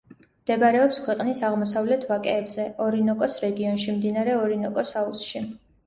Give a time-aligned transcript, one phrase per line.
[0.45, 5.49] მდებარეობს ქვეყნის აღმოსავლეთ ვაკეებზე, ორინოკოს რეგიონში, მდინარე ორინოკოს აუზში.